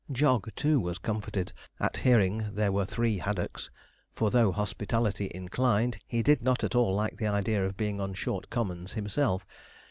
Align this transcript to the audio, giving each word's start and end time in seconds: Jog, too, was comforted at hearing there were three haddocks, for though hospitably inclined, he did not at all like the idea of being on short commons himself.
Jog, 0.11 0.49
too, 0.55 0.79
was 0.79 0.97
comforted 0.97 1.53
at 1.79 1.97
hearing 1.97 2.55
there 2.55 2.71
were 2.71 2.85
three 2.85 3.19
haddocks, 3.19 3.69
for 4.11 4.31
though 4.31 4.51
hospitably 4.51 5.29
inclined, 5.35 5.99
he 6.07 6.23
did 6.23 6.41
not 6.41 6.63
at 6.63 6.73
all 6.73 6.95
like 6.95 7.17
the 7.17 7.27
idea 7.27 7.63
of 7.63 7.77
being 7.77 8.01
on 8.01 8.15
short 8.15 8.49
commons 8.49 8.93
himself. 8.93 9.45